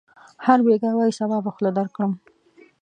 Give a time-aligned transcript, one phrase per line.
[0.45, 2.11] هر بېګا وايي: صبا به خوله درکړم.